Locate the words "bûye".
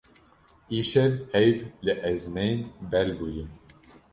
3.17-3.45